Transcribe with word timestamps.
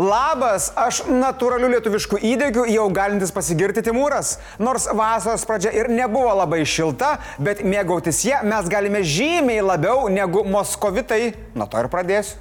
Labas, 0.00 0.70
aš 0.80 1.02
natūraliu 1.12 1.68
lietuvišku 1.74 2.16
įdegiu 2.24 2.62
jau 2.72 2.86
galintis 2.94 3.34
pasigirti 3.36 3.82
Timūras. 3.84 4.38
Nors 4.56 4.86
vasaros 4.96 5.44
pradžia 5.44 5.74
ir 5.76 5.90
nebuvo 5.92 6.30
labai 6.38 6.62
šilta, 6.64 7.18
bet 7.36 7.60
mėgautis 7.60 8.22
ją 8.24 8.38
mes 8.48 8.70
galime 8.72 9.02
žymiai 9.04 9.60
labiau 9.60 10.08
negu 10.08 10.46
moskovitai. 10.48 11.34
Nuo 11.52 11.68
to 11.68 11.84
ir 11.84 11.90
pradėsiu. 11.92 12.40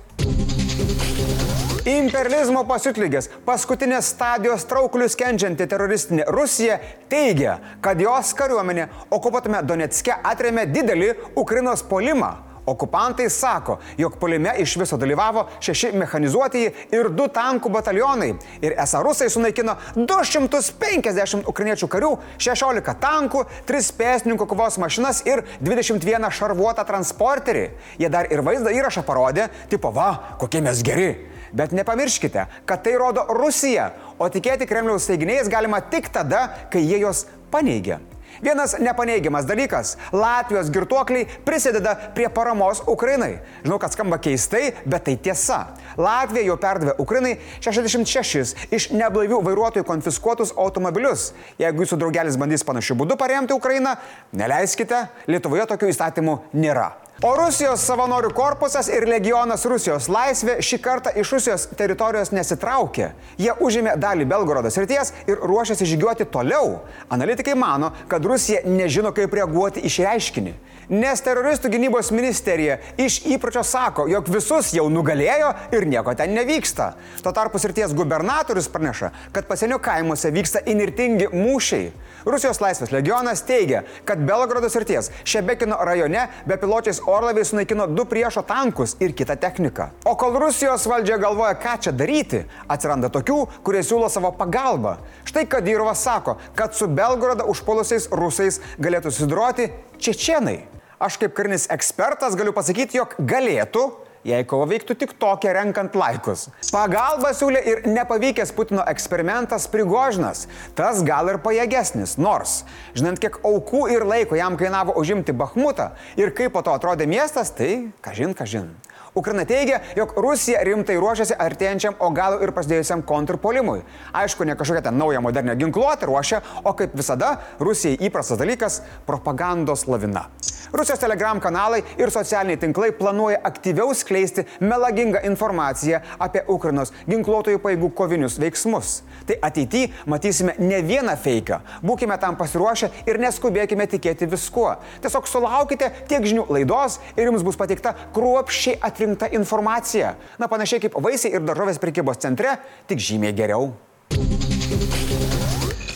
Imperializmo 1.90 2.64
pasiutlygės, 2.70 3.28
paskutinės 3.44 4.14
stadijos 4.14 4.64
traukulius 4.70 5.20
kenčianti 5.20 5.68
teroristinė 5.68 6.30
Rusija 6.32 6.80
teigia, 7.12 7.58
kad 7.84 8.00
jos 8.00 8.32
kariuomenė 8.40 8.88
okupuotame 9.12 9.66
Donetske 9.68 10.16
atrėmė 10.16 10.70
didelį 10.72 11.16
Ukrainos 11.36 11.84
polimą. 11.84 12.38
Okupantai 12.66 13.30
sako, 13.30 13.78
jog 13.98 14.18
polime 14.20 14.54
iš 14.60 14.76
viso 14.78 14.98
dalyvavo 14.98 15.46
šeši 15.60 15.92
mechanizuotieji 15.98 16.74
ir 16.96 17.10
du 17.14 17.28
tankų 17.32 17.72
batalionai. 17.74 18.34
Ir 18.62 18.76
esą 18.78 19.04
rusai 19.06 19.30
sunaikino 19.32 19.78
250 19.96 21.48
ukrainiečių 21.50 21.90
karių, 21.90 22.12
16 22.38 22.96
tankų, 23.02 23.46
3 23.70 23.92
pėsninkų 24.00 24.48
kovos 24.50 24.80
mašinas 24.82 25.24
ir 25.28 25.44
21 25.64 26.30
šarvuotą 26.36 26.86
transporterį. 26.88 27.66
Jie 28.02 28.12
dar 28.12 28.30
ir 28.32 28.44
vaizdo 28.46 28.74
įrašą 28.74 29.04
parodė, 29.08 29.50
tipo, 29.72 29.92
va, 29.96 30.36
kokie 30.42 30.62
mes 30.66 30.84
geri. 30.86 31.12
Bet 31.54 31.72
nepamirškite, 31.74 32.46
kad 32.66 32.84
tai 32.86 32.94
rodo 33.02 33.26
Rusija, 33.34 33.90
o 34.22 34.30
tikėti 34.30 34.68
Kremliaus 34.70 35.10
teiginiais 35.10 35.50
galima 35.50 35.82
tik 35.82 36.12
tada, 36.14 36.46
kai 36.70 36.84
jie 36.86 37.02
juos 37.02 37.26
paneigia. 37.50 37.98
Vienas 38.42 38.76
nepaneigiamas 38.80 39.46
dalykas- 39.46 39.98
Latvijos 40.24 40.70
girtuokliai 40.72 41.28
prisideda 41.46 41.96
prie 42.16 42.30
paramos 42.30 42.82
Ukrainai. 42.88 43.40
Žinau, 43.64 43.80
kad 43.80 43.92
skamba 43.92 44.18
keistai, 44.18 44.74
bet 44.86 45.04
tai 45.04 45.18
tiesa. 45.18 45.68
Latvija 45.98 46.46
jau 46.46 46.58
perdavė 46.58 46.96
Ukrainai 47.00 47.38
66 47.60 48.56
iš 48.72 48.90
neblaivių 48.92 49.42
vairuotojų 49.44 49.84
konfiskuotus 49.84 50.54
automobilius. 50.56 51.34
Jeigu 51.60 51.84
jūsų 51.84 51.98
draugelis 51.98 52.38
bandys 52.38 52.64
panašiu 52.64 52.96
būdu 52.96 53.18
paremti 53.18 53.54
Ukrainą, 53.54 53.98
neleiskite, 54.32 55.08
Lietuvoje 55.28 55.66
tokių 55.66 55.90
įstatymų 55.92 56.40
nėra. 56.54 57.09
O 57.20 57.34
Rusijos 57.36 57.82
savanorių 57.84 58.30
korpusas 58.32 58.88
ir 58.88 59.04
legionas 59.04 59.66
Rusijos 59.68 60.06
laisvė 60.08 60.54
šį 60.64 60.78
kartą 60.80 61.12
iš 61.20 61.34
Rusijos 61.36 61.66
teritorijos 61.76 62.32
nesitraukė. 62.32 63.10
Jie 63.36 63.52
užėmė 63.60 63.98
dalį 64.00 64.24
Belgorodo 64.32 64.72
srities 64.72 65.12
ir 65.28 65.44
ruošiasi 65.44 65.90
žygiuoti 65.90 66.30
toliau. 66.32 66.78
Analitikai 67.12 67.58
mano, 67.60 67.92
kad 68.08 68.24
Rusija 68.24 68.64
nežino, 68.64 69.12
kaip 69.12 69.36
reaguoti 69.36 69.84
į 69.84 69.92
šį 69.98 70.08
reiškinį. 70.08 70.56
Nes 70.90 71.22
teroristų 71.22 71.70
gynybos 71.70 72.08
ministerija 72.10 72.80
iš 72.98 73.20
įpročio 73.30 73.62
sako, 73.68 74.08
jog 74.10 74.32
visus 74.34 74.72
jau 74.74 74.88
nugalėjo 74.90 75.52
ir 75.76 75.86
nieko 75.86 76.16
ten 76.18 76.32
nevyksta. 76.34 76.94
Tuo 77.22 77.34
tarpu 77.36 77.60
srities 77.62 77.92
gubernatorius 77.94 78.72
praneša, 78.74 79.12
kad 79.36 79.46
pasienio 79.46 79.78
kaimuose 79.84 80.32
vyksta 80.34 80.64
inirtingi 80.66 81.28
mūšiai. 81.36 81.92
Rusijos 82.26 82.58
laisvės 82.64 82.90
legionas 82.96 83.46
teigia, 83.46 83.84
kad 84.08 84.24
Belgrado 84.26 84.72
srities 84.72 85.12
Šebekino 85.30 85.78
rajone 85.86 86.26
bepiločiais 86.50 87.04
orlaiviais 87.10 87.52
sunaikino 87.52 87.88
du 87.92 88.06
priešo 88.10 88.44
tankus 88.48 88.96
ir 89.04 89.14
kitą 89.18 89.36
techniką. 89.40 89.90
O 90.06 90.16
kol 90.20 90.38
Rusijos 90.40 90.88
valdžia 90.90 91.20
galvoja, 91.22 91.56
ką 91.60 91.76
čia 91.86 91.94
daryti, 91.96 92.44
atsiranda 92.70 93.10
tokių, 93.14 93.40
kurie 93.66 93.84
siūlo 93.86 94.10
savo 94.10 94.32
pagalbą. 94.38 94.98
Štai 95.30 95.46
Kadyrovas 95.50 96.04
sako, 96.06 96.38
kad 96.56 96.76
su 96.78 96.88
Belgrado 96.88 97.48
užpolusiais 97.52 98.10
rusais 98.12 98.62
galėtų 98.80 99.14
susidoroti 99.14 99.72
čečienai. 100.00 100.60
Aš 101.00 101.16
kaip 101.22 101.36
karinis 101.38 101.70
ekspertas 101.72 102.36
galiu 102.36 102.52
pasakyti, 102.56 103.00
jog 103.00 103.14
galėtų, 103.20 103.86
jei 104.28 104.46
kova 104.48 104.68
veiktų 104.70 104.96
tik 105.00 105.16
tokia 105.22 105.54
renkant 105.58 105.96
laikus. 105.98 106.48
Pagalba 106.74 107.32
siūlė 107.36 107.62
ir 107.72 107.82
nepavykęs 107.90 108.52
Putino 108.56 108.84
eksperimentas 108.90 109.68
Prigožinas. 109.72 110.46
Tas 110.78 111.04
gal 111.08 111.32
ir 111.32 111.40
pajėgesnis, 111.44 112.18
nors, 112.22 112.64
žinant, 112.98 113.22
kiek 113.22 113.40
aukų 113.46 113.88
ir 113.94 114.08
laiko 114.08 114.38
jam 114.40 114.58
kainavo 114.60 114.98
užimti 115.00 115.36
Bahmutą 115.36 115.92
ir 116.20 116.34
kaip 116.36 116.54
po 116.56 116.64
to 116.66 116.76
atrodė 116.76 117.08
miestas, 117.10 117.54
tai 117.56 117.90
kažin, 118.06 118.36
kažin. 118.38 118.72
Ukraina 119.16 119.46
teigia, 119.46 119.80
jog 119.98 120.14
Rusija 120.18 120.62
rimtai 120.64 120.98
ruošiasi 121.02 121.38
artėjančiam, 121.40 121.98
o 122.00 122.12
gal 122.14 122.38
ir 122.44 122.54
prasidėjusiam 122.54 123.02
kontrpolimui. 123.08 123.82
Aišku, 124.14 124.46
ne 124.46 124.58
kažkokia 124.60 124.86
ten 124.90 125.00
nauja 125.02 125.22
moderninė 125.24 125.58
ginkluotė 125.64 126.10
ruošia, 126.10 126.44
o 126.64 126.76
kaip 126.78 126.94
visada, 126.98 127.38
Rusijai 127.60 127.98
įprastas 128.10 128.38
dalykas- 128.38 128.82
propagandos 129.10 129.88
lavina. 129.88 130.30
Rusijos 130.72 131.00
telegram 131.00 131.40
kanalai 131.42 131.82
ir 131.98 132.12
socialiniai 132.14 132.60
tinklai 132.62 132.92
planuoja 132.94 133.40
aktyviau 133.44 133.94
skleisti 133.94 134.44
melagingą 134.62 135.24
informaciją 135.26 136.00
apie 136.22 136.44
Ukrainos 136.48 136.92
ginkluotojų 137.10 137.58
paėgų 137.64 137.90
kovinius 137.98 138.38
veiksmus. 138.38 139.02
Tai 139.26 139.38
ateityje 139.50 139.90
matysime 140.06 140.54
ne 140.60 140.82
vieną 140.86 141.16
feiką. 141.18 141.60
Būkime 141.82 142.20
tam 142.22 142.38
pasiruošę 142.38 142.92
ir 143.10 143.18
neskubėkime 143.18 143.88
tikėti 143.90 144.30
viskuo. 144.30 144.76
Tiesiog 145.02 145.28
sulaukite 145.28 145.90
tiek 146.08 146.22
žinių 146.22 146.46
laidos 146.54 147.00
ir 147.16 147.32
jums 147.32 147.46
bus 147.46 147.58
pateikta 147.58 147.96
kruopščiai 148.14 148.78
atrinkta 149.00 149.28
informacija. 149.32 150.16
Na 150.38 150.48
panašiai 150.48 150.84
kaip 150.84 150.98
vaisiai 151.00 151.38
ir 151.38 151.46
daržovės 151.48 151.80
prekybos 151.80 152.20
centre, 152.20 152.58
tik 152.88 153.00
žymiai 153.00 153.32
geriau. 153.36 153.72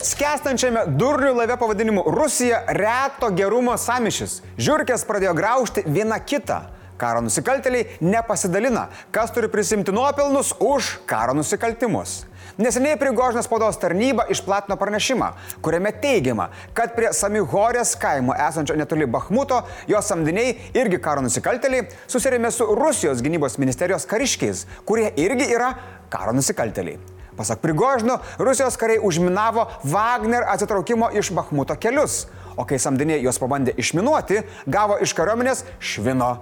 Skestančiame 0.04 0.86
durnių 1.00 1.34
laive 1.36 1.58
pavadinimu 1.60 2.04
Rusija 2.16 2.62
reto 2.76 3.30
gerumo 3.36 3.76
samišis. 3.80 4.40
Žiūrkės 4.60 5.04
pradėjo 5.08 5.36
graužti 5.36 5.84
vieną 5.88 6.20
kitą. 6.24 6.62
Karo 7.00 7.24
nusikaltėliai 7.26 7.98
nepasidalina, 8.06 8.86
kas 9.12 9.34
turi 9.36 9.50
prisimti 9.52 9.92
nuopelnus 9.92 10.54
už 10.64 11.00
karo 11.10 11.34
nusikaltimus. 11.36 12.22
Neseniai 12.58 13.00
Prigožinas 13.02 13.48
spaudos 13.48 13.80
tarnyba 13.82 14.28
išplatino 14.30 14.76
pranešimą, 14.78 15.32
kuriame 15.66 15.90
teigiama, 16.04 16.52
kad 16.78 16.92
prie 16.94 17.10
Samihorės 17.10 17.96
kaimo 17.98 18.36
esančio 18.38 18.76
netoli 18.78 19.08
Bahmuto 19.10 19.64
jos 19.90 20.12
samdiniai 20.12 20.52
irgi 20.78 21.00
karo 21.02 21.24
nusikaltėliai 21.26 21.88
susirėmė 22.06 22.54
su 22.54 22.68
Rusijos 22.78 23.26
gynybos 23.26 23.58
ministerijos 23.58 24.06
kariškiais, 24.06 24.68
kurie 24.86 25.10
irgi 25.18 25.50
yra 25.56 25.72
karo 26.14 26.36
nusikaltėliai. 26.38 27.02
Pasak 27.34 27.66
Prigožino, 27.66 28.20
Rusijos 28.38 28.78
kariai 28.78 29.02
užminavo 29.02 29.66
Wagner 29.90 30.46
atsitraukimo 30.54 31.10
iš 31.18 31.34
Bahmuto 31.34 31.74
kelius, 31.82 32.28
o 32.54 32.70
kai 32.70 32.78
samdiniai 32.78 33.24
juos 33.26 33.42
pabandė 33.42 33.74
išminuoti, 33.82 34.44
gavo 34.70 35.02
iš 35.02 35.18
kariuomenės 35.18 35.66
švino. 35.82 36.36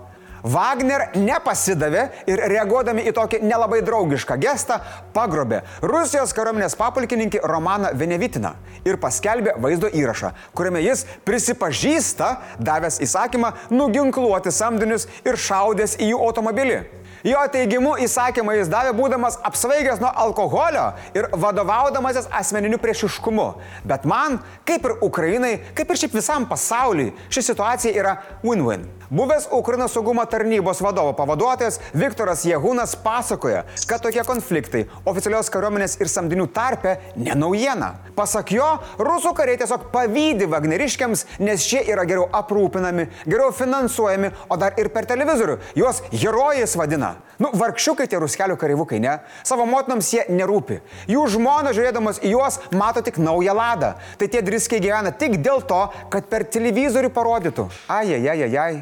Wagner 0.44 1.10
nepasidavė 1.16 2.08
ir 2.30 2.42
reaguodami 2.52 3.06
į 3.10 3.14
tokį 3.18 3.42
nelabai 3.46 3.82
draugišką 3.86 4.38
gestą 4.42 4.80
pagrobė 5.16 5.62
Rusijos 5.86 6.34
kariuomenės 6.38 6.78
papulkininkį 6.80 7.44
Romaną 7.46 7.92
Venevitiną 7.98 8.56
ir 8.88 8.98
paskelbė 9.02 9.58
vaizdo 9.62 9.92
įrašą, 9.94 10.32
kuriame 10.58 10.82
jis 10.82 11.06
prisipažįsta, 11.28 12.32
davęs 12.60 13.02
įsakymą 13.06 13.54
nuginkluoti 13.74 14.54
samdinius 14.54 15.08
ir 15.26 15.38
šaudęs 15.38 16.00
į 16.02 16.14
jų 16.14 16.24
automobilį. 16.30 16.82
Jo 17.24 17.42
teigimu 17.54 17.94
įsakymą 18.02 18.56
jis 18.58 18.70
davė 18.72 18.96
būdamas 18.98 19.36
apsvaigęs 19.46 20.00
nuo 20.02 20.10
alkoholio 20.24 20.88
ir 21.14 21.28
vadovaudamasis 21.38 22.26
asmeniniu 22.34 22.80
priešiškumu. 22.82 23.46
Bet 23.86 24.08
man, 24.10 24.40
kaip 24.66 24.88
ir 24.90 24.96
Ukrainai, 25.06 25.52
kaip 25.78 25.94
ir 25.94 26.02
šiaip 26.02 26.18
visam 26.18 26.48
pasauliui, 26.50 27.12
ši 27.30 27.46
situacija 27.52 27.94
yra 27.94 28.16
win-win. 28.42 28.88
Buvęs 29.12 29.50
Ukrainos 29.52 29.94
saugumo 29.94 30.24
tarnybos 30.26 30.82
vadovo 30.82 31.12
pavaduotojas 31.14 31.82
Viktoras 31.94 32.46
Jehūnas 32.48 32.96
pasakoja, 33.04 33.66
kad 33.86 34.02
tokie 34.02 34.24
konfliktai 34.26 34.86
oficialios 35.06 35.52
kariuomenės 35.52 35.98
ir 36.00 36.10
samdinių 36.10 36.48
tarpe 36.56 36.96
ne 37.20 37.36
naujiena. 37.36 37.92
Pasak 38.16 38.54
jo, 38.56 38.70
rusų 38.98 39.36
kariai 39.36 39.60
tiesiog 39.60 39.90
pavydi 39.94 40.48
vagneriškiams, 40.50 41.26
nes 41.44 41.68
šie 41.68 41.84
yra 41.92 42.08
geriau 42.08 42.30
aprūpinami, 42.40 43.10
geriau 43.28 43.52
finansuojami, 43.54 44.32
o 44.48 44.58
dar 44.58 44.80
ir 44.80 44.90
per 44.96 45.06
televizorių. 45.12 45.60
Juos 45.76 46.02
herojais 46.16 46.80
vadina. 46.80 47.11
Nu, 47.42 47.50
vargšiukai 47.58 48.06
tie 48.10 48.20
ruskelių 48.22 48.58
kareivukai, 48.62 49.00
ne? 49.02 49.18
Savo 49.48 49.66
motinoms 49.70 50.12
jie 50.14 50.28
nerūpi. 50.30 50.82
Jų 51.10 51.26
žmona 51.36 51.74
žiūrėdamas 51.74 52.22
į 52.22 52.36
juos 52.36 52.60
mato 52.76 53.02
tik 53.06 53.18
naują 53.22 53.56
ladą. 53.58 53.96
Tai 54.22 54.30
tie 54.30 54.44
driskiai 54.46 54.84
gyvena 54.84 55.14
tik 55.16 55.40
dėl 55.42 55.66
to, 55.66 55.84
kad 56.14 56.30
per 56.30 56.46
televizorių 56.46 57.10
parodytų. 57.16 57.70
Ai, 57.90 58.06
ai, 58.20 58.24
ai, 58.36 58.56
ai. 58.56 58.74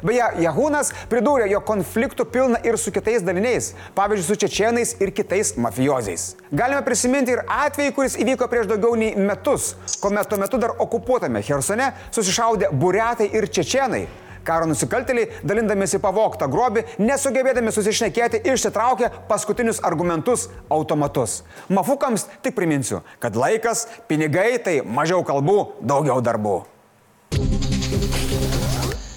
Beje, 0.00 0.24
Jahūnas 0.40 0.90
pridūrė, 1.10 1.48
jo 1.52 1.60
konfliktų 1.66 2.24
pilna 2.32 2.60
ir 2.64 2.78
su 2.80 2.92
kitais 2.94 3.24
daliniais, 3.26 3.72
pavyzdžiui, 3.96 4.26
su 4.26 4.38
čečienais 4.40 4.94
ir 5.04 5.12
kitais 5.12 5.52
mafiozais. 5.60 6.32
Galime 6.50 6.80
prisiminti 6.86 7.34
ir 7.36 7.44
atvejį, 7.44 7.92
kuris 7.96 8.16
įvyko 8.22 8.48
prieš 8.50 8.70
daugiau 8.72 8.96
nei 8.98 9.12
metus, 9.16 9.74
kuomet 10.00 10.30
tuo 10.30 10.40
metu 10.40 10.60
dar 10.62 10.74
okupuotame 10.80 11.44
Hersone 11.44 11.92
susišaudė 12.14 12.72
buretai 12.72 13.28
ir 13.36 13.48
čečienai. 13.52 14.06
Karo 14.44 14.66
nusikaltėliai, 14.66 15.28
dalindamėsi 15.46 16.00
pavoktą 16.02 16.48
grobį, 16.50 16.84
nesugebėdami 16.98 17.72
susišnekėti, 17.74 18.42
išsitraukė 18.52 19.10
paskutinius 19.28 19.80
argumentus- 19.86 20.48
automatus. 20.76 21.42
Mafukams 21.68 22.26
tik 22.42 22.54
priminsiu, 22.54 23.02
kad 23.20 23.34
laikas, 23.34 23.86
pinigai 24.08 24.62
tai 24.62 24.80
mažiau 24.82 25.24
kalbų, 25.24 25.72
daugiau 25.80 26.20
darbų. 26.20 26.64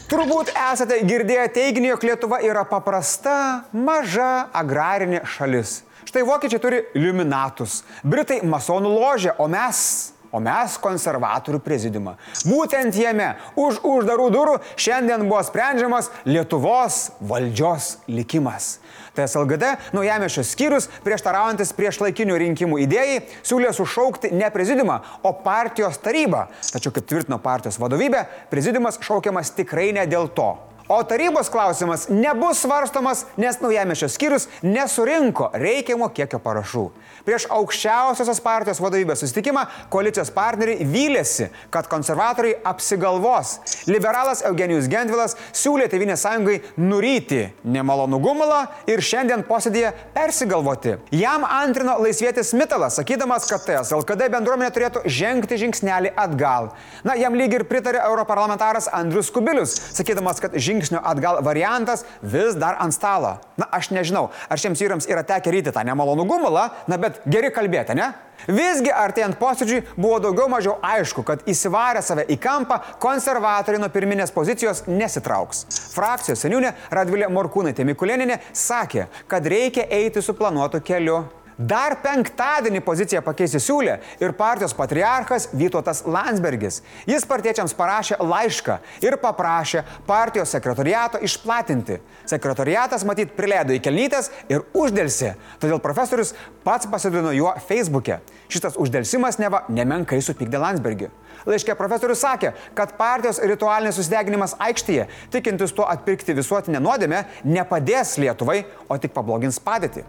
Turbūt 0.06 0.52
esate 0.54 1.02
girdėję 1.02 1.48
teiginį, 1.50 1.88
jog 1.88 2.04
Lietuva 2.04 2.38
yra 2.46 2.64
paprasta, 2.64 3.66
maža 3.74 4.48
agrarinė 4.54 5.26
šalis. 5.26 5.82
Štai 6.06 6.22
vokiečiai 6.22 6.62
turi 6.62 6.84
Illuminatus, 6.94 7.84
Britai 8.06 8.38
masonų 8.46 8.92
ložę, 8.94 9.34
o 9.42 9.48
mes 9.50 10.14
o 10.36 10.42
mes 10.44 10.76
konservatorių 10.84 11.62
prezidiumą. 11.64 12.16
Būtent 12.44 12.98
jame 13.00 13.32
už 13.56 13.80
uždarų 13.88 14.28
durų 14.36 14.56
šiandien 14.76 15.24
buvo 15.30 15.42
sprendžiamas 15.48 16.12
Lietuvos 16.28 17.10
valdžios 17.24 17.96
likimas. 18.12 18.76
TSLGD 19.16 19.72
naujamešio 19.96 20.44
skyrius, 20.44 20.90
prieštaraujantis 21.06 21.72
prieš 21.78 22.02
laikinių 22.04 22.40
rinkimų 22.42 22.82
idėjai, 22.84 23.22
siūlė 23.48 23.72
sušaukti 23.76 24.34
ne 24.36 24.50
prezidiumą, 24.52 25.00
o 25.24 25.32
partijos 25.46 26.02
tarybą. 26.04 26.50
Tačiau, 26.68 26.92
kaip 26.96 27.08
tvirtino 27.08 27.40
partijos 27.40 27.80
vadovybė, 27.80 28.26
prezidiumas 28.52 29.00
šaukiamas 29.06 29.56
tikrai 29.56 29.94
ne 29.96 30.04
dėl 30.10 30.28
to. 30.36 30.52
O 30.88 31.04
tarybos 31.04 31.50
klausimas 31.50 32.10
nebus 32.10 32.60
svarstomas, 32.62 33.26
nes 33.38 33.58
naujamešio 33.62 34.10
skyrius 34.10 34.44
nesurinko 34.62 35.48
reikiamo 35.58 36.12
kiekio 36.14 36.38
parašų. 36.38 36.84
Prieš 37.26 37.48
aukščiausiosios 37.50 38.38
partijos 38.46 38.78
vadovybės 38.84 39.24
susitikimą 39.24 39.64
koalicijos 39.90 40.30
partneriai 40.36 40.86
vylėsi, 40.86 41.48
kad 41.74 41.90
konservatoriai 41.90 42.60
apsigalvos. 42.70 43.56
Liberalas 43.90 44.44
Eugenijus 44.46 44.86
Gendvilas 44.92 45.34
siūlė 45.58 45.88
Tevinės 45.90 46.22
sąjungai 46.22 46.60
nuryti 46.78 47.48
nemalonų 47.66 48.22
gumulą 48.22 48.62
ir 48.86 49.02
šiandien 49.02 49.42
posėdėje 49.50 49.90
persigalvoti. 50.14 51.00
Jam 51.18 51.48
antrino 51.50 51.98
laisvėtis 52.04 52.54
Mitalas, 52.54 53.00
sakydamas, 53.02 53.50
kad 53.50 53.66
TSLKD 53.66 54.30
bendruomenė 54.38 54.70
turėtų 54.78 55.06
žengti 55.10 55.58
žingsnelį 55.66 56.14
atgal. 56.14 56.76
Na, 57.02 57.18
jam 57.18 57.34
lyg 57.34 57.58
ir 57.58 57.66
pritarė 57.66 58.06
europarlamentaras 58.06 58.92
Andrius 58.94 59.34
Kubilius, 59.34 59.74
sakydamas, 59.98 60.46
kad 60.46 60.54
žingsnelį 60.54 60.75
žingsnio 60.76 61.02
atgal 61.04 61.40
variantas 61.44 62.06
vis 62.22 62.56
dar 62.60 62.78
ant 62.80 62.94
stalo. 62.94 63.38
Na, 63.58 63.68
aš 63.72 63.92
nežinau, 63.96 64.30
ar 64.50 64.60
šiems 64.60 64.82
vyrams 64.82 65.08
yra 65.10 65.24
tekę 65.24 65.54
ryti 65.54 65.74
tą 65.74 65.84
nemalonų 65.88 66.28
gumulą, 66.28 66.70
na, 66.88 67.00
bet 67.00 67.22
geri 67.26 67.52
kalbėti, 67.56 67.96
ne? 67.96 68.12
Visgi 68.46 68.92
artėjant 68.92 69.38
posėdžiui 69.40 69.82
buvo 69.96 70.20
daugiau 70.22 70.50
mažiau 70.52 70.76
aišku, 70.84 71.24
kad 71.26 71.46
įsivarę 71.50 72.02
save 72.04 72.28
į 72.30 72.36
kampą 72.42 72.82
konservatoriai 73.02 73.82
nuo 73.82 73.90
pirminės 73.94 74.34
pozicijos 74.36 74.84
nesitrauks. 74.92 75.64
Frakcijos 75.96 76.44
seniūnė 76.44 76.74
Radvilė 76.94 77.32
Morkūnaitė 77.32 77.88
Mikulėninė 77.88 78.42
sakė, 78.52 79.08
kad 79.32 79.48
reikia 79.48 79.88
eiti 79.88 80.22
suplanuotu 80.26 80.84
keliu 80.84 81.24
Dar 81.56 81.94
penktadienį 82.04 82.82
poziciją 82.84 83.22
pakeisti 83.24 83.62
siūlė 83.64 83.94
ir 84.20 84.34
partijos 84.36 84.74
patriarchas 84.76 85.48
Vytautas 85.56 86.02
Landsbergis. 86.04 86.82
Jis 87.08 87.24
partiečiams 87.30 87.72
parašė 87.78 88.18
laišką 88.20 88.76
ir 89.06 89.16
paprašė 89.22 89.86
partijos 90.08 90.52
sekretoriato 90.52 91.22
išplatinti. 91.24 92.02
Sekretoriatas 92.28 93.06
matyt 93.08 93.32
prileido 93.38 93.72
į 93.72 93.80
kelnytės 93.86 94.34
ir 94.52 94.66
uždėlsi, 94.76 95.32
todėl 95.62 95.80
profesorius 95.80 96.34
pats 96.66 96.90
pasidalino 96.92 97.32
juo 97.32 97.56
Facebook'e. 97.70 98.20
Šitas 98.52 98.76
uždėlsimas 98.76 99.40
neva 99.40 99.64
nemenkai 99.72 100.20
supykdė 100.26 100.60
Landsbergį. 100.60 101.10
Laiškė 101.48 101.78
profesorius 101.80 102.20
sakė, 102.26 102.52
kad 102.76 102.98
partijos 103.00 103.40
ritualinis 103.40 103.96
susideginimas 103.96 104.58
aikštėje, 104.60 105.08
tikintis 105.32 105.72
tuo 105.78 105.88
atpirkti 105.88 106.36
visuotinę 106.36 106.84
nuodėmę, 106.84 107.24
nepadės 107.48 108.18
Lietuvai, 108.20 108.64
o 108.90 109.00
tik 109.00 109.16
pablogins 109.16 109.62
padėtį. 109.64 110.04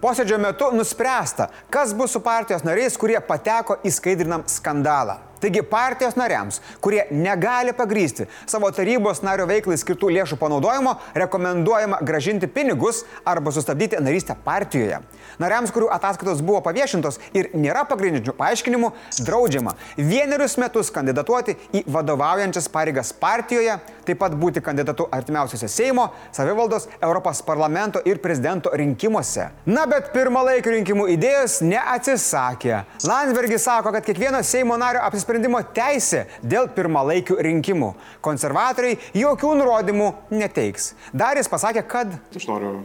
Posėdžio 0.00 0.38
metu 0.40 0.70
nuspręsta, 0.72 1.50
kas 1.70 1.92
bus 1.96 2.14
su 2.16 2.22
partijos 2.24 2.64
nariais, 2.64 2.96
kurie 2.96 3.20
pateko 3.20 3.76
į 3.84 3.92
skaidrinam 3.92 4.46
skandalą. 4.48 5.18
Taigi 5.40 5.62
partijos 5.64 6.16
nariams, 6.20 6.60
kurie 6.84 7.06
negali 7.10 7.72
pagrysti 7.72 8.26
savo 8.46 8.68
tarybos 8.74 9.22
nario 9.24 9.46
veiklai 9.48 9.78
skirtų 9.80 10.10
lėšų 10.12 10.36
panaudojimo, 10.40 10.96
rekomenduojama 11.16 12.00
gražinti 12.04 12.48
pinigus 12.50 13.04
arba 13.24 13.52
sustabdyti 13.54 14.00
narystę 14.04 14.36
partijoje. 14.44 15.00
Nariams, 15.40 15.72
kurių 15.72 15.88
ataskaitos 15.94 16.42
buvo 16.44 16.60
paviešintos 16.64 17.16
ir 17.32 17.48
nėra 17.56 17.86
pagrindinių 17.88 18.34
paaiškinimų, 18.36 18.92
draudžiama 19.24 19.74
vienerius 19.96 20.58
metus 20.60 20.92
kandidatuoti 20.92 21.56
į 21.80 21.84
vadovaujančias 21.88 22.68
pareigas 22.72 23.14
partijoje, 23.16 23.78
taip 24.04 24.20
pat 24.20 24.36
būti 24.36 24.60
kandidatu 24.64 25.08
artimiausiose 25.12 25.70
Seimo, 25.70 26.10
savivaldos, 26.36 26.88
Europos 27.00 27.40
parlamento 27.46 28.02
ir 28.04 28.20
prezidento 28.20 28.72
rinkimuose. 28.76 29.48
Na 29.70 29.86
bet 29.88 30.12
pirmalaikių 30.12 30.76
rinkimų 30.76 31.08
idėjos 31.16 31.60
neatsisakė. 31.64 32.82
Landsbergis 33.08 33.64
sako, 33.64 33.94
kad 33.96 34.04
kiekvieno 34.04 34.42
Seimo 34.44 34.76
nario 34.80 35.00
apsisprendimo 35.06 35.29
sprendimo 35.30 35.60
teisė 35.74 36.24
dėl 36.42 36.68
pirmalaikių 36.74 37.38
rinkimų. 37.46 37.92
Konservatoriai 38.24 38.98
jokių 39.14 39.54
nurodymų 39.60 40.10
neteiks. 40.34 40.94
Dar 41.14 41.38
jis 41.38 41.50
pasakė, 41.50 41.84
kad... 41.86 42.16
Aš 42.34 42.48
noriu, 42.50 42.80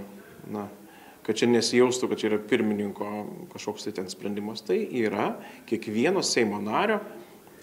na, 0.53 0.67
kad 1.25 1.39
čia 1.39 1.49
nesijaustų, 1.49 2.11
kad 2.11 2.21
čia 2.21 2.29
yra 2.29 2.41
pirmininko 2.51 3.09
kažkoks 3.55 3.87
tai 3.87 3.95
ten 3.97 4.09
sprendimas. 4.11 4.61
Tai 4.65 4.77
yra 4.77 5.31
kiekvieno 5.69 6.21
Seimo 6.25 6.61
nario 6.61 7.01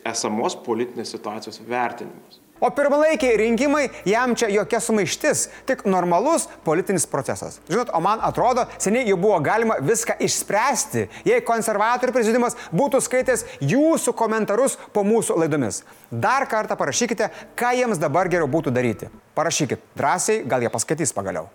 esamos 0.09 0.59
politinės 0.67 1.15
situacijos 1.15 1.63
vertinimas. 1.63 2.43
O 2.63 2.71
pirmalaikiai 2.71 3.37
rinkimai 3.37 3.89
jam 4.07 4.37
čia 4.39 4.47
jokia 4.55 4.79
sumaištis, 4.81 5.49
tik 5.67 5.83
normalus 5.85 6.47
politinis 6.65 7.09
procesas. 7.11 7.59
Žinot, 7.67 7.91
o 7.91 8.01
man 8.01 8.23
atrodo, 8.23 8.69
seniai 8.79 9.09
jau 9.09 9.17
buvo 9.19 9.41
galima 9.43 9.81
viską 9.83 10.15
išspręsti, 10.23 11.09
jei 11.27 11.43
konservatorių 11.43 12.15
prezidiumas 12.15 12.55
būtų 12.71 13.03
skaitęs 13.03 13.43
jūsų 13.73 14.15
komentarus 14.15 14.79
po 14.95 15.03
mūsų 15.03 15.41
laidomis. 15.43 15.83
Dar 16.11 16.47
kartą 16.47 16.79
parašykite, 16.79 17.33
ką 17.59 17.75
jiems 17.81 17.99
dabar 17.99 18.31
geriau 18.31 18.47
būtų 18.47 18.71
daryti. 18.71 19.11
Parašykit 19.35 19.83
drąsiai, 19.99 20.45
gal 20.47 20.63
jie 20.63 20.71
paskaitys 20.71 21.17
pagaliau. 21.19 21.51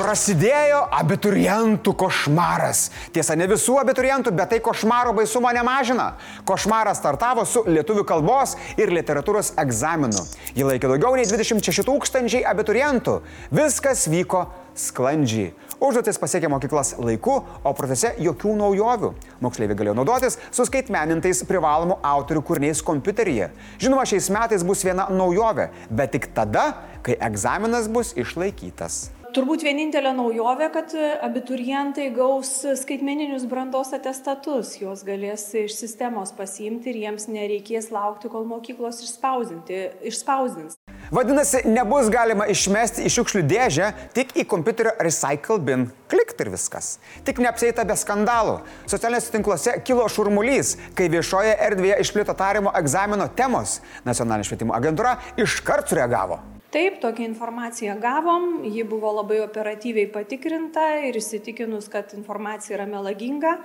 Prasidėjo 0.00 0.78
abiturientų 0.96 1.92
košmaras. 2.00 2.86
Tiesa, 3.12 3.34
ne 3.36 3.44
visų 3.50 3.74
abiturientų, 3.82 4.32
bet 4.32 4.54
tai 4.54 4.60
košmaro 4.64 5.12
baisumo 5.12 5.50
nemažina. 5.52 6.14
Košmaras 6.48 7.02
startavo 7.02 7.44
su 7.44 7.66
lietuvių 7.68 8.06
kalbos 8.08 8.54
ir 8.80 8.94
literatūros 8.96 9.52
egzaminu. 9.60 10.24
Jį 10.56 10.70
laikė 10.70 10.88
daugiau 10.88 11.12
nei 11.20 11.28
26 11.28 11.84
tūkstančiai 11.84 12.46
abiturientų. 12.48 13.18
Viskas 13.52 14.06
vyko 14.08 14.46
sklandžiai. 14.72 15.52
Užduotis 15.84 16.16
pasiekė 16.22 16.48
mokyklas 16.48 16.94
laiku, 16.96 17.36
o 17.60 17.76
procese 17.76 18.14
jokių 18.24 18.56
naujovių. 18.56 19.12
Moksleiviai 19.44 19.82
galėjo 19.84 19.98
naudotis 20.00 20.40
suskaitmenintais 20.48 21.44
privalomų 21.44 22.00
autorių 22.00 22.46
kūriniais 22.48 22.80
kompiuteryje. 22.88 23.52
Žinoma, 23.84 24.08
šiais 24.08 24.32
metais 24.32 24.64
bus 24.64 24.88
viena 24.88 25.10
naujovė, 25.12 25.70
bet 25.92 26.16
tik 26.16 26.32
tada, 26.32 26.70
kai 27.04 27.20
egzaminas 27.20 27.92
bus 27.92 28.16
išlaikytas. 28.16 29.10
Turbūt 29.30 29.62
vienintelė 29.62 30.10
naujovė, 30.16 30.66
kad 30.74 30.92
abiturientai 31.22 32.08
gaus 32.14 32.48
skaitmeninius 32.80 33.44
brandos 33.46 33.92
atestatus, 33.94 34.72
juos 34.80 35.04
galės 35.06 35.44
iš 35.54 35.76
sistemos 35.78 36.32
pasiimti 36.34 36.90
ir 36.90 36.98
jiems 37.04 37.28
nereikės 37.30 37.92
laukti, 37.94 38.30
kol 38.32 38.48
mokyklos 38.50 38.98
išspausdins. 39.06 40.74
Vadinasi, 41.14 41.62
nebus 41.70 42.10
galima 42.10 42.46
išmesti 42.50 43.06
į 43.06 43.14
šiukšlių 43.14 43.46
dėžę 43.50 43.94
tik 44.14 44.34
į 44.38 44.46
kompiuterio 44.50 44.96
recycle 44.98 45.58
bin. 45.62 45.88
Klikt 46.10 46.42
ir 46.42 46.50
viskas. 46.50 46.96
Tik 47.26 47.38
neapsėta 47.42 47.86
be 47.86 47.94
skandalų. 47.98 48.60
Socialiniuose 48.90 49.34
tinkluose 49.34 49.76
kilo 49.86 50.06
šurmulys, 50.10 50.76
kai 50.98 51.10
viešoje 51.10 51.54
erdvėje 51.70 52.00
išplito 52.02 52.34
tarimo 52.38 52.74
egzamino 52.78 53.30
temos. 53.38 53.78
Nacionalinė 54.06 54.50
švietimo 54.50 54.74
agentūra 54.78 55.18
iškart 55.38 55.90
sureagavo. 55.90 56.42
Taip, 56.70 57.00
tokią 57.00 57.24
informaciją 57.24 57.96
gavom, 58.00 58.64
ji 58.64 58.84
buvo 58.84 59.10
labai 59.12 59.40
operatyviai 59.42 60.06
patikrinta 60.06 60.84
ir 61.02 61.16
įsitikinus, 61.18 61.88
kad 61.90 62.12
informacija 62.14 62.76
yra 62.76 62.84
melaginga, 62.86 63.56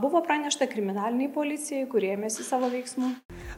buvo 0.00 0.22
pranešta 0.24 0.64
kriminaliniai 0.72 1.28
policijai, 1.34 1.84
kurie 1.92 2.14
ėmėsi 2.16 2.46
savo 2.46 2.70
veiksmų. 2.72 3.10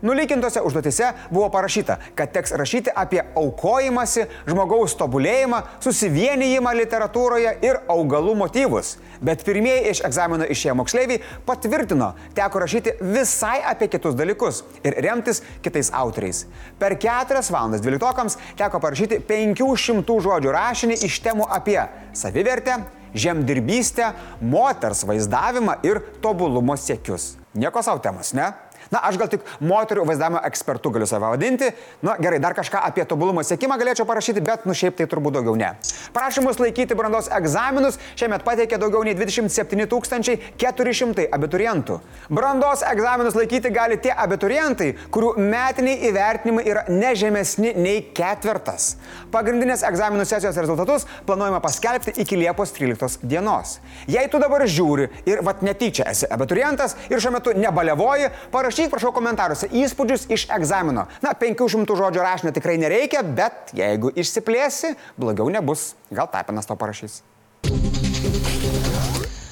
Nulykintose 0.03 0.63
užduotise 0.67 1.13
buvo 1.31 1.47
parašyta, 1.55 2.01
kad 2.19 2.33
teks 2.35 2.57
rašyti 2.59 2.91
apie 2.91 3.21
aukojimąsi, 3.39 4.25
žmogaus 4.49 4.97
tobulėjimą, 4.99 5.63
susivienijimą 5.85 6.73
literatūroje 6.81 7.55
ir 7.63 7.79
augalų 7.95 8.35
motyvus. 8.43 8.97
Bet 9.21 9.45
pirmieji 9.45 9.91
iš 9.93 10.01
egzamino 10.09 10.47
išėję 10.49 10.75
moksleiviai 10.81 11.21
patvirtino, 11.47 12.15
teko 12.35 12.65
rašyti 12.65 12.97
visai 13.05 13.59
apie 13.71 13.91
kitus 13.93 14.17
dalykus 14.17 14.63
ir 14.81 14.97
remtis 15.05 15.45
kitais 15.61 15.93
autoriais. 15.93 16.47
Per 16.81 16.97
keturias 16.97 17.53
valandas 17.53 17.85
dvyliktokams 17.85 18.39
teko 18.57 18.80
parašyti 18.83 19.21
500 19.29 20.17
žodžių 20.27 20.55
rašinį 20.57 20.99
iš 21.07 21.21
temų 21.25 21.47
apie 21.53 21.79
savivertę, 22.17 22.81
žemdirbystę, 23.15 24.13
moters 24.41 25.05
vaizdavimą 25.09 25.81
ir 25.87 26.03
tobulumo 26.23 26.77
siekius. 26.79 27.35
Nieko 27.55 27.83
savo 27.83 28.03
temos, 28.03 28.33
ne? 28.37 28.53
Na, 28.91 29.03
aš 29.07 29.19
gal 29.21 29.29
tik 29.31 29.45
moterių 29.63 30.05
vaizdavimo 30.09 30.41
ekspertų 30.49 30.91
galiu 30.97 31.07
save 31.07 31.29
vadinti. 31.31 31.69
Na, 32.03 32.17
gerai, 32.21 32.41
dar 32.43 32.57
kažką 32.57 32.81
apie 32.89 33.05
tobulumo 33.09 33.45
siekimą 33.47 33.77
galėčiau 33.81 34.07
parašyti, 34.09 34.43
bet, 34.45 34.65
nu, 34.67 34.75
šiaip 34.77 34.97
tai 34.99 35.07
turbūt 35.11 35.37
daugiau 35.37 35.55
ne. 35.59 35.71
Prašymus 36.17 36.59
laikyti 36.59 36.97
brandos 36.99 37.29
egzaminus 37.37 37.99
šiemet 38.19 38.43
pateikė 38.47 38.81
daugiau 38.81 39.05
nei 39.07 39.15
27 39.15 39.87
400 40.61 41.29
abiturientų. 41.37 42.01
Brandos 42.33 42.83
egzaminus 42.87 43.37
laikyti 43.39 43.71
gali 43.75 44.01
tie 44.03 44.11
abiturientai, 44.11 44.91
kurių 45.15 45.35
metiniai 45.39 46.11
įvertinimai 46.11 46.67
yra 46.67 46.85
nežemesni 46.91 47.75
nei 47.79 48.03
ketvirtas. 48.17 48.97
Pagrindinės 49.31 49.85
egzaminų 49.87 50.27
sesijos 50.27 50.59
rezultatus 50.59 51.07
planuojama 51.29 51.63
paskelbti 51.63 52.17
iki 52.25 52.41
Liepos 52.41 52.75
13 52.75 53.23
dienos. 53.31 53.79
Jei 54.11 54.27
tu 54.33 54.41
dabar 54.43 54.67
žiūri 54.67 55.11
ir 55.31 55.45
vat 55.47 55.63
netyčia 55.67 56.09
esi 56.11 56.27
abiturientas 56.31 56.97
ir 57.11 57.23
šiuo 57.23 57.37
metu 57.37 57.55
nebalevoji, 57.55 58.31
parašyk 58.51 58.70
prašau 58.93 59.13
komentaruose 59.17 59.71
įspūdžius 59.83 60.29
iš 60.31 60.47
egzamino. 60.55 61.07
Na, 61.25 61.35
500 61.35 61.99
žodžių 62.03 62.23
rašinio 62.25 62.55
tikrai 62.57 62.79
nereikia, 62.81 63.25
bet 63.25 63.75
jeigu 63.77 64.13
išsiplėsi, 64.15 64.95
blogiau 65.19 65.51
nebus. 65.53 65.95
Gal 66.15 66.31
tapinas 66.31 66.71
to 66.71 66.79
parašys. 66.79 67.21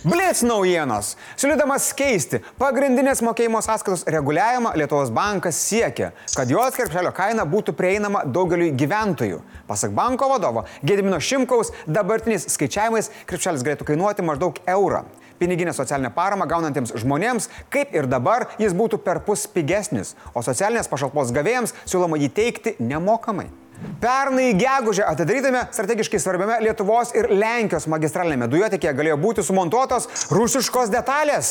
Blitz 0.09 0.45
naujienos. 0.47 1.17
Siūlydamas 1.37 1.91
keisti 1.99 2.39
pagrindinės 2.57 3.19
mokėjimo 3.27 3.59
sąskaitos 3.65 4.07
reguliavimą, 4.09 4.71
Lietuvos 4.79 5.11
bankas 5.13 5.59
siekia, 5.59 6.13
kad 6.33 6.49
jos 6.49 6.79
krepšelio 6.79 7.11
kaina 7.13 7.45
būtų 7.45 7.75
prieinama 7.77 8.23
daugeliui 8.25 8.71
gyventojų. 8.79 9.43
Pasak 9.69 9.93
banko 9.99 10.31
vadovo 10.31 10.65
Gedimino 10.81 11.19
Šimkaus, 11.21 11.75
dabartiniais 11.85 12.47
skaičiavimais 12.55 13.11
krepšelis 13.29 13.67
galėtų 13.67 13.91
kainuoti 13.91 14.25
maždaug 14.25 14.63
eurą. 14.71 15.03
Piniginę 15.39 15.73
socialinę 15.77 16.11
paramą 16.15 16.49
gaunantiems 16.51 16.95
žmonėms, 16.99 17.49
kaip 17.71 17.95
ir 17.95 18.11
dabar, 18.11 18.49
jis 18.59 18.75
būtų 18.75 18.99
per 19.05 19.23
pus 19.27 19.47
pigesnis, 19.51 20.17
o 20.35 20.43
socialinės 20.43 20.91
pašalpos 20.91 21.33
gavėjams 21.35 21.77
siūloma 21.85 22.19
jį 22.19 22.33
teikti 22.41 22.77
nemokamai. 22.83 23.49
Pernai 24.01 24.55
gegužę 24.55 25.07
atidarytame 25.07 25.65
strategiškai 25.71 26.19
svarbiame 26.23 26.61
Lietuvos 26.63 27.11
ir 27.19 27.27
Lenkijos 27.35 27.89
magistralinėme 27.91 28.47
dujotekėje 28.51 28.93
galėjo 28.95 29.17
būti 29.19 29.43
sumontuotos 29.47 30.07
rusiškos 30.35 30.91
detalės. 30.91 31.51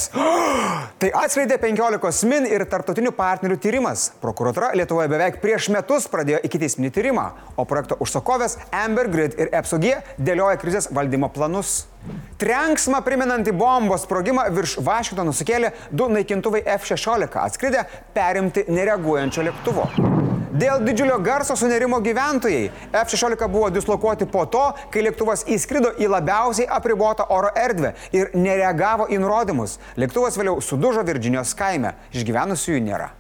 Tai 1.02 1.10
atskleidė 1.24 1.58
15 1.60 2.28
min 2.32 2.48
ir 2.48 2.64
tarptautinių 2.72 3.12
partnerių 3.18 3.60
tyrimas. 3.64 4.10
Prokuratura 4.24 4.72
Lietuvoje 4.80 5.12
beveik 5.12 5.42
prieš 5.44 5.68
metus 5.76 6.08
pradėjo 6.12 6.40
ikiteisminį 6.48 6.94
tyrimą, 6.96 7.28
o 7.60 7.68
projekto 7.68 8.00
užsakovės 8.04 8.58
Amber 8.72 9.12
Grid 9.12 9.36
ir 9.40 9.52
EPSOG 9.52 9.90
dėlioja 10.20 10.60
krizės 10.64 10.88
valdymo 10.96 11.32
planus. 11.36 11.86
Trenksmą 12.40 13.02
priminantį 13.04 13.52
bombos 13.60 14.08
sprogimą 14.08 14.48
virš 14.56 14.78
Vašingtono 14.88 15.36
sukėlė 15.36 15.74
du 15.92 16.08
naikintuvai 16.16 16.64
F-16 16.78 17.40
atskridę 17.44 17.84
perimti 18.16 18.64
nereaguojančio 18.72 19.50
lėktuvo. 19.50 19.92
Dėl 20.58 20.80
didžiulio 20.82 21.20
garso 21.22 21.54
sunerimo 21.60 22.00
gyventojai 22.02 22.72
F-16 22.90 23.46
buvo 23.52 23.68
dislokuoti 23.70 24.26
po 24.32 24.48
to, 24.50 24.64
kai 24.90 25.04
lėktuvas 25.06 25.44
įskrido 25.54 25.92
į 26.02 26.10
labiausiai 26.10 26.66
apribotą 26.80 27.28
oro 27.36 27.52
erdvę 27.54 27.94
ir 28.18 28.34
nereagavo 28.34 29.06
į 29.14 29.22
nurodymus. 29.22 29.78
Lėktuvas 30.02 30.40
vėliau 30.40 30.58
sudužo 30.64 31.06
Virginijos 31.06 31.54
kaime. 31.60 31.94
Išgyvenusiųjų 32.10 32.84
nėra. 32.90 33.12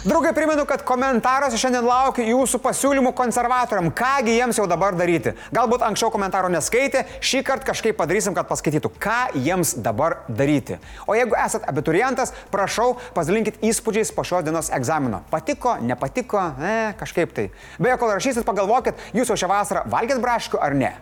Draugai, 0.00 0.32
primenu, 0.32 0.62
kad 0.64 0.80
komentaruose 0.88 1.58
šiandien 1.60 1.84
laukiu 1.84 2.24
jūsų 2.24 2.62
pasiūlymų 2.64 3.10
konservatoriam, 3.18 3.90
kągi 3.92 4.32
jiems 4.38 4.56
jau 4.56 4.64
dabar 4.64 4.96
daryti. 4.96 5.34
Galbūt 5.52 5.84
anksčiau 5.84 6.08
komentaro 6.14 6.48
neskaitė, 6.48 7.02
šį 7.20 7.42
kartą 7.44 7.68
kažkaip 7.68 7.98
padarysim, 7.98 8.32
kad 8.32 8.48
paskaitytų, 8.48 8.94
ką 8.96 9.18
jiems 9.36 9.74
dabar 9.84 10.22
daryti. 10.24 10.80
O 11.04 11.18
jeigu 11.18 11.36
esat 11.36 11.68
abiturientas, 11.68 12.32
prašau, 12.48 12.94
pasidalinkit 13.12 13.60
įspūdžiais 13.60 14.14
po 14.16 14.24
šios 14.24 14.48
dienos 14.48 14.72
egzamino. 14.72 15.20
Patiko, 15.28 15.76
nepatiko, 15.84 16.48
ne, 16.64 16.74
kažkaip 16.96 17.36
tai. 17.36 17.50
Beje, 17.76 18.00
kol 18.00 18.16
rašysit, 18.16 18.48
pagalvokit, 18.48 19.08
jūs 19.12 19.28
jau 19.28 19.36
šią 19.44 19.52
vasarą 19.52 19.84
valgėt 19.92 20.24
braškių 20.24 20.64
ar 20.64 20.80
ne. 20.80 20.94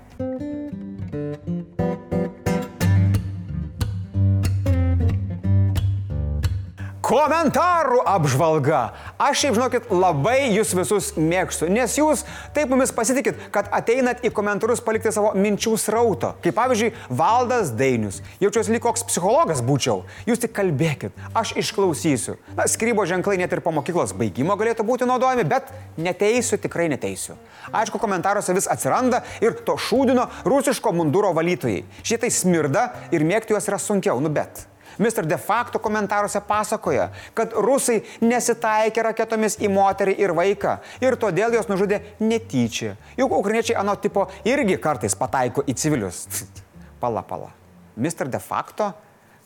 Komentarų 7.08 8.02
apžvalga. 8.04 8.78
Aš 9.16 9.38
šiaip 9.40 9.54
žinokit, 9.56 9.86
labai 9.88 10.50
jūs 10.52 10.74
visus 10.76 11.06
mėgstu, 11.16 11.70
nes 11.72 11.94
jūs 11.96 12.26
taip 12.52 12.68
mumis 12.68 12.92
pasitikit, 12.92 13.38
kad 13.54 13.70
ateinat 13.72 14.20
į 14.28 14.30
komentarus 14.36 14.82
palikti 14.84 15.08
savo 15.16 15.30
minčių 15.32 15.72
srauto. 15.80 16.34
Kaip 16.44 16.58
pavyzdžiui, 16.58 16.92
Valdas 17.08 17.72
Dainius. 17.72 18.20
Jaučiuosi 18.44 18.76
lyg 18.76 18.84
koks 18.84 19.06
psichologas 19.08 19.64
būčiau. 19.64 20.04
Jūs 20.28 20.44
tik 20.44 20.52
kalbėkit, 20.60 21.16
aš 21.32 21.56
išklausysiu. 21.64 22.36
Na, 22.52 22.68
skrybo 22.68 23.08
ženklai 23.08 23.40
net 23.40 23.56
ir 23.56 23.64
po 23.64 23.72
mokyklos 23.72 24.12
baigimo 24.12 24.60
galėtų 24.60 24.84
būti 24.84 25.08
naudojami, 25.08 25.48
bet 25.48 25.72
neteisiu, 25.96 26.60
tikrai 26.60 26.90
neteisiu. 26.92 27.40
Aišku, 27.72 27.96
komentaruose 28.04 28.52
vis 28.52 28.68
atsiranda 28.68 29.24
ir 29.40 29.56
to 29.64 29.80
šūdino 29.80 30.28
rusiško 30.44 30.92
munduro 30.92 31.32
valytojai. 31.40 31.86
Šitai 32.04 32.28
smirda 32.28 32.90
ir 33.16 33.24
mėgti 33.24 33.56
juos 33.56 33.72
yra 33.72 33.80
sunkiau, 33.80 34.20
nu 34.20 34.28
bet. 34.28 34.68
Mr. 34.98 35.26
De 35.26 35.38
facto 35.38 35.78
komentaruose 35.78 36.40
pasakoja, 36.46 37.08
kad 37.34 37.54
rusai 37.54 38.00
nesitaikė 38.20 39.04
raketomis 39.06 39.58
į 39.62 39.70
moterį 39.70 40.16
ir 40.18 40.34
vaiką 40.34 40.78
ir 41.04 41.16
todėl 41.20 41.54
jos 41.54 41.70
nužudė 41.70 42.00
netyčia. 42.20 42.96
Juk 43.18 43.36
ukrainiečiai 43.38 43.78
anot 43.78 44.02
tipo 44.02 44.26
irgi 44.48 44.78
kartais 44.82 45.14
pataiko 45.18 45.62
į 45.66 45.76
civilius. 45.78 46.26
Pala, 47.02 47.22
pala. 47.22 47.52
Mr. 47.94 48.26
De 48.26 48.40
facto, 48.42 48.88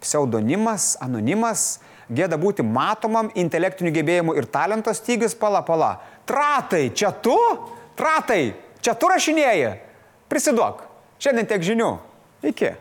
pseudonimas, 0.01 0.95
anonimas, 1.05 1.83
gėda 2.09 2.39
būti 2.41 2.65
matomam, 2.65 3.29
intelektinių 3.37 3.93
gebėjimų 3.93 4.37
ir 4.41 4.49
talento 4.49 4.93
stygis, 4.97 5.37
pala, 5.37 5.61
pala. 5.65 5.99
Tratai, 6.29 6.87
čia 6.97 7.11
tu? 7.13 7.37
Tratai, 7.99 8.55
čia 8.81 8.97
tu 8.97 9.11
rašinėjai? 9.13 9.75
Prisiduok. 10.33 10.81
Šiandien 11.21 11.51
tiek 11.51 11.69
žinių. 11.69 11.91
Iki. 12.53 12.73